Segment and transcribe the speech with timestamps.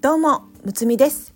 [0.00, 1.34] どうもむつみです。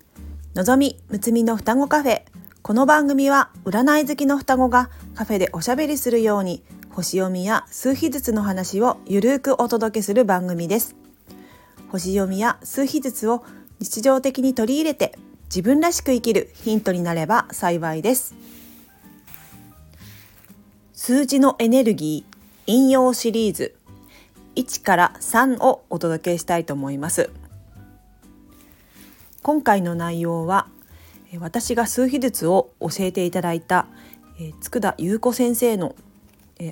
[0.55, 2.23] のぞみむつみの双子カフェ。
[2.63, 10.97] この番組は占い好きの双子がカフェでおしゃべりするように星読みや数秘術の話をゆるくお届けする番組です。
[11.91, 13.45] 星読みや数秘術を
[13.81, 15.19] 日常的に取り入れて
[15.55, 18.35] 自分らしく生きるヒントになれば幸いです。
[20.95, 22.35] 数字のエネルギー
[22.67, 23.77] 引用シリーズ。
[24.57, 27.29] 1から3をお届けしたいと思います。
[29.45, 30.69] 今回の内容は
[31.39, 33.87] 私が数秘術を教えていただいた
[34.63, 35.95] 佃優子先生の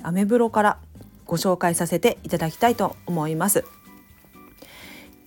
[0.01, 0.79] アメブロから
[1.27, 3.63] ご紹介させていただきたいと思います。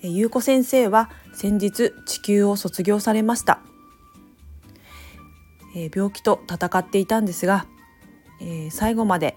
[0.03, 3.61] 優子先生は先日地球を卒業されました。
[5.95, 7.65] 病気と戦っていたんですが
[8.71, 9.37] 最後まで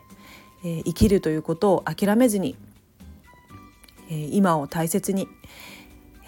[0.64, 2.56] 生きるということを諦めずに、
[4.10, 5.28] 今を大切に、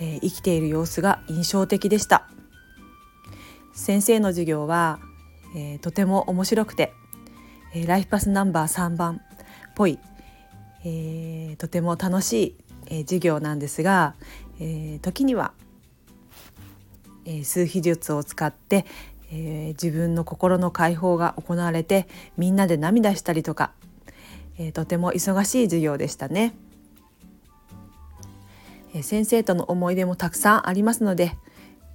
[0.02, 2.28] え生きている様子が印象的でした。
[3.74, 5.00] 先生の授業は、
[5.56, 6.92] えとても面白くて、
[7.74, 9.20] えライフパスナンバー3番っ
[9.76, 10.00] ぽい、
[10.84, 12.56] えとても楽しい、
[12.88, 14.16] え授業なんですが、
[14.60, 15.54] え時には、
[17.26, 18.86] え数秘術を使って、
[19.32, 23.72] え、自分の心の解放が行われてみんなで涙したりとか
[24.58, 26.54] え、とても忙しい授業でしたね、
[28.94, 31.38] え、先生との思い出もたくさんありますので、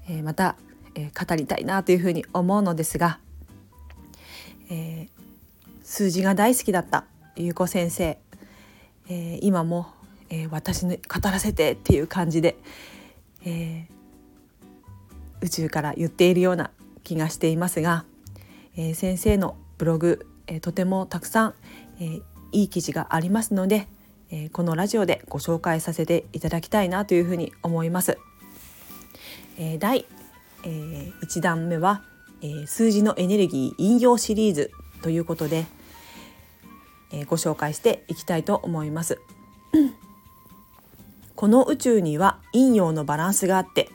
[0.08, 0.56] え、また、
[0.94, 3.18] え語りたいなというふうに思うのですが、
[4.70, 5.08] え
[5.82, 7.04] 数字が大好きだった
[7.36, 8.18] 優子先生、
[9.08, 9.88] え今も、
[10.30, 12.56] え私に語らせてっていう感じで、
[13.44, 13.86] え
[15.42, 16.70] 宇宙から言っているような
[17.04, 18.06] 気がしていますが、
[18.76, 21.54] え先生のブログ、えとてもたくさん、
[22.00, 22.20] え
[22.52, 23.86] いい記事がありますので、
[24.30, 28.18] えー、このラジオでご紹介させていただきたいなというふうに思います。
[29.58, 30.04] えー、第、
[30.64, 32.02] えー、1弾目は、
[32.42, 34.70] えー、数字のエネルギー引用シリーズ
[35.02, 35.66] ということで、
[37.12, 39.20] えー、ご紹介していきたいと思います。
[41.36, 43.90] この宇宙には陰陽のバランスがあって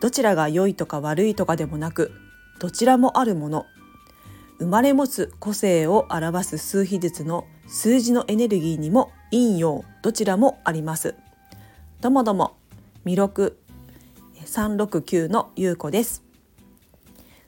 [0.00, 2.12] どちらが良いとか悪いとかでもなく
[2.60, 3.66] どちらもあるもの
[4.58, 11.14] 生まれ持つ個性を表す数秘術の数字のエネルギーにも陰陽どちらもあります。
[12.00, 12.56] どもども
[13.04, 13.58] 魅力
[14.44, 16.22] 369の優子です。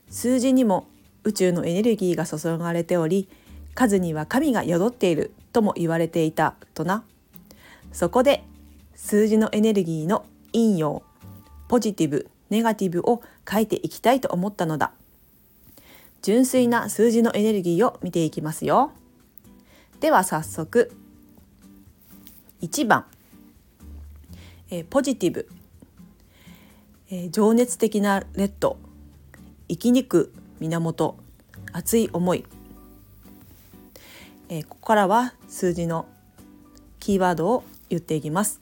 [0.09, 0.87] 数字にも
[1.23, 3.29] 宇宙のエネルギーが注がれており
[3.73, 7.03] 数には神が宿っているとも言われていたとな。
[7.91, 8.43] そこで
[8.95, 11.03] 数字のエネルギーの陰陽
[11.67, 14.91] ポジティブネガティブを書いていきたいと思ったのだ。
[16.21, 18.91] 純粋な数字のエネルギーを見ていきますよ。
[20.01, 20.91] では早速
[22.61, 23.05] 1番、
[24.69, 25.49] えー、ポジティブ、
[27.09, 28.77] えー、情熱的なレッド。
[29.67, 31.17] 生きにく源。
[31.73, 32.45] 熱い思い、
[34.49, 36.05] えー、ここからは数字の
[36.99, 38.61] キーワードを言っていきます。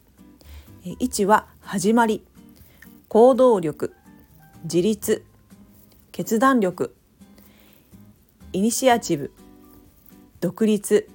[0.85, 2.23] えー、1は始まり。
[3.09, 3.95] 行動力。
[4.63, 5.25] 自立。
[6.11, 6.95] 決断力。
[8.53, 9.33] イニシアチブ。
[10.39, 11.09] 独立。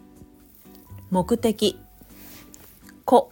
[1.11, 1.84] 目的。
[3.05, 3.31] 個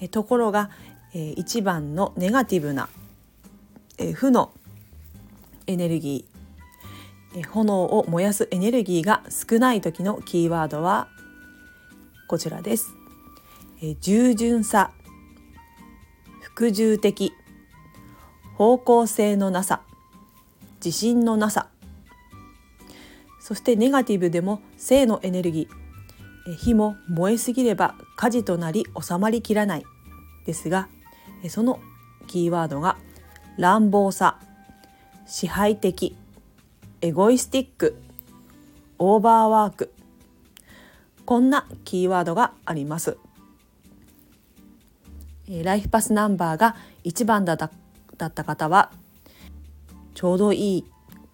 [0.00, 0.70] えところが、
[1.14, 2.88] えー、1番のネガティブな、
[3.98, 4.52] え、負の
[5.66, 11.08] エネルギー、え、炎を燃やすエネルギーが少ない時のキーワードは
[12.28, 12.94] こちらです。
[13.82, 14.92] え、従順さ
[16.40, 17.32] 服従的
[18.56, 19.82] 方向性のなさ
[20.84, 21.68] 自信のなさ。
[23.40, 25.83] そしてネガティブでも性のエネルギー
[26.46, 29.84] 火も燃えすぎれば火事となり収まりきらない
[30.46, 30.88] ですが
[31.48, 31.80] その
[32.26, 32.96] キーワードが
[33.56, 34.38] 乱暴さ
[35.26, 36.16] 支配的
[37.00, 37.96] エゴイスティック
[38.98, 39.92] オーバーワーク。
[41.26, 43.18] こんなキーワードがあります。
[45.62, 47.70] ライフパスナンバーが1番だっ
[48.16, 48.90] た方は
[50.14, 50.84] ちょうどいい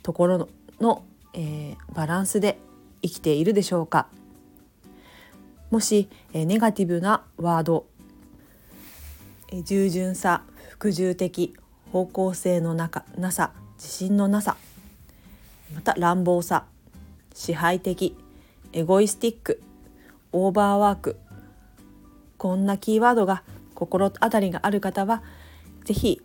[0.02, 0.48] ところ
[0.80, 2.58] のえー、バランスで
[3.02, 4.08] 生きているでしょうか。
[5.70, 7.86] もし、え、ネガティブなワード、
[9.52, 11.54] え、従順さ服従的
[11.92, 14.56] 方向性の中なさ自信のなさ
[15.74, 16.64] また乱暴さ
[17.34, 18.16] 支配的
[18.72, 19.62] エゴイスティック
[20.32, 21.16] オーバーワーク
[22.38, 23.42] こんなキーワードが
[23.74, 25.22] 心当たりがある方は
[25.84, 26.22] 是非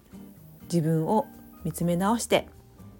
[0.72, 1.26] 自分を
[1.64, 2.48] 見つめ直して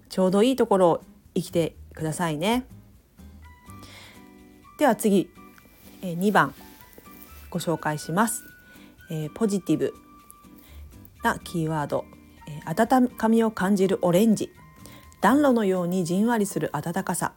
[0.08, 1.04] ちょうどいいところを
[1.34, 2.64] 生きてくださいね。
[4.78, 5.30] では次、
[6.14, 6.54] 2番
[7.50, 8.44] ご紹介します。
[9.10, 9.94] えポジティブ
[11.22, 12.04] なキーワード、
[12.48, 14.50] えー、温かみを感じるオレンジ。
[15.20, 17.32] 暖炉のようにじんわりする暖かさ。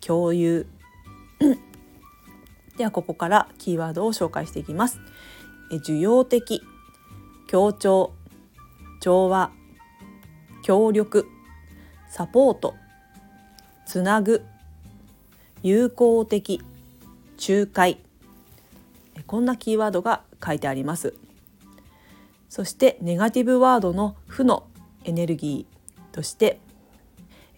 [0.00, 0.66] 共有。
[2.76, 5.00] ではここからキーワードを紹介していきます。
[5.72, 6.62] え需要的。
[7.48, 8.12] 協調。
[9.00, 9.50] 調和。
[10.62, 11.26] 協力。
[12.10, 12.74] サポート。
[13.86, 14.44] つなぐ。
[15.62, 16.60] 友好的。
[17.36, 17.98] 仲介
[19.26, 21.14] こんなキーワードが書いてあります。
[22.48, 24.66] そしてネガティブワードの負の
[25.04, 26.60] エネルギーとして、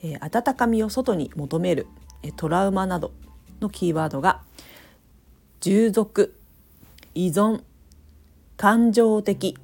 [0.02, 1.86] えー、温かみを外に求める、
[2.22, 3.12] えトラウマなど
[3.60, 4.42] のキーワードが
[5.60, 6.34] 従属
[7.14, 7.62] 依存
[8.56, 9.56] 感情的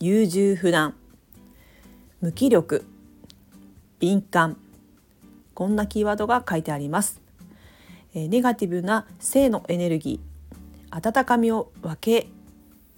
[0.00, 0.94] 優柔不断
[2.20, 2.84] 無気力
[3.98, 4.56] 敏感。
[5.54, 7.20] こんなキーワードが書いてあります、
[8.14, 12.28] ネガティブな性のエネルギー温かみを分け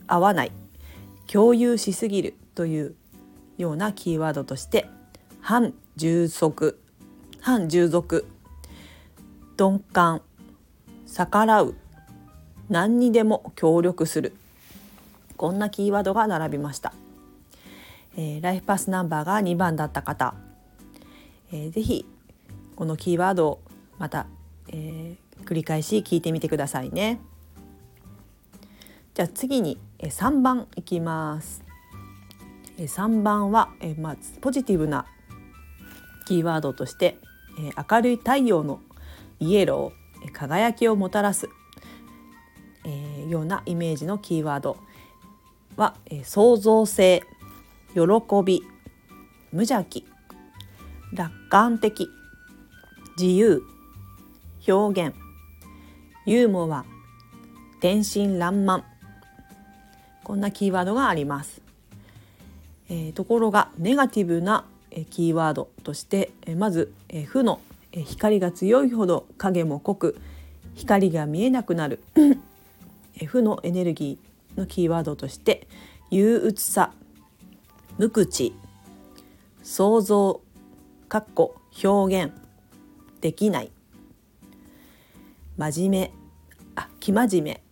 [0.06, 0.52] 合わない
[1.26, 2.94] 共有しすぎるという
[3.58, 4.88] ようなキーワードとして
[5.40, 6.78] 反従属
[7.40, 8.26] 反従属
[9.58, 10.20] 鈍感
[11.06, 11.74] 逆らう
[12.68, 14.34] 何にでも協力する
[15.36, 16.92] こんなキーワードが並びました、
[18.16, 20.34] えー、ライフパスナンバーが2番だった方、
[21.52, 22.04] えー、ぜ
[22.74, 23.60] このキーワードを
[23.98, 24.26] また、
[24.68, 27.20] えー、繰り返し聞いてみてくださいね。
[29.14, 31.64] じゃあ次に3番いきます。
[32.78, 35.06] 3番は、えまあ、ポジティブな
[36.26, 37.16] キーワードとして、
[37.58, 38.80] え明るい太陽の
[39.40, 41.48] イエロー輝きをもたらす、
[42.84, 44.76] えー、ようなイメージのキーワード
[45.76, 47.22] は、えー、創造性
[47.94, 48.00] 喜
[48.44, 48.62] び
[49.52, 50.06] 無邪気
[51.12, 52.10] 楽観的
[53.18, 53.62] 自由
[54.66, 55.14] 表現。
[56.24, 56.84] ユーモア。
[57.80, 58.82] 天真爛漫。
[60.24, 61.62] こんなキーワードがあります、
[62.88, 64.64] えー、ところがネガティブな
[65.10, 66.92] キーワードとして、まず、
[67.26, 67.60] 負の
[67.92, 70.18] 光が強いほど影も濃く
[70.74, 72.00] 光が見えなくなる。
[73.24, 75.68] 負のエネルギーのキーワードとして
[76.10, 76.92] 憂鬱さ
[77.98, 78.54] 無口
[79.62, 80.40] 想像
[81.08, 82.32] かっこ表現
[83.20, 83.70] できない。
[85.56, 86.12] 真面目。
[86.74, 87.62] あ生真面目。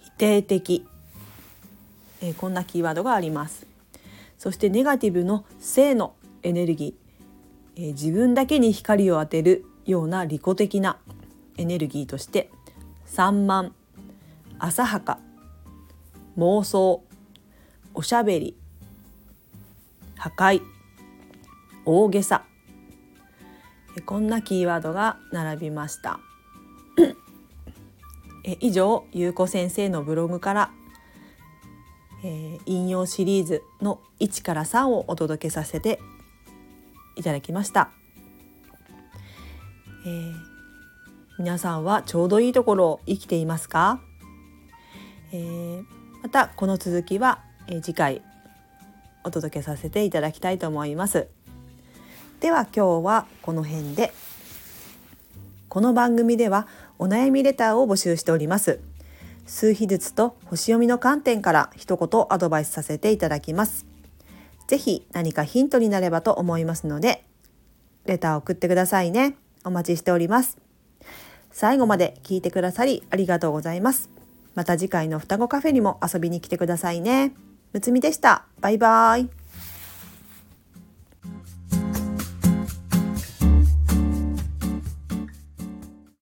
[0.00, 0.86] 否定的、
[2.22, 3.66] えー、こんなキーワードがあります。
[4.38, 7.80] そしてネガティブの性のエネルギー。
[7.80, 10.98] えー、自分だけに光を当てるような利己的な
[11.56, 12.50] エネルギーとして
[13.04, 13.72] 散漫
[14.58, 15.18] 浅はか
[16.38, 17.02] 妄想
[17.94, 18.56] おしゃべり
[20.16, 20.62] 破壊
[21.84, 22.44] 大げさ。
[24.06, 26.20] こんなキーワードが並びました。
[28.44, 30.70] え以上ゆうこ先生のブログから、
[32.24, 36.00] えー、引用シリーズの1から3をお届けさせて
[37.16, 37.90] いただきました、
[40.06, 40.34] えー、
[41.38, 44.00] 皆さんはちょうどいいところを生きていますか、
[45.32, 45.84] えー、
[46.22, 48.22] またこの続きは、え次回
[49.24, 51.28] お届けさせていただきたいと思います。
[52.40, 54.12] では今日はこの辺で。
[55.72, 58.80] この番組ではお悩みレターを募集しております
[59.46, 63.86] 数秘術と星読みの観点から一言アドバイスさせていただきます
[64.66, 67.24] ぜひ何かヒントになればと思いますので、
[68.06, 69.36] レターを送ってくださいね。
[69.64, 70.56] お待ちしております。
[71.50, 74.08] 最後まで聞いてくださりありがとうございます。
[74.54, 77.34] また次回の双子カフェにも遊びに来てくださいね。
[77.74, 78.46] むつみでした。
[78.60, 79.41] バイバーイ。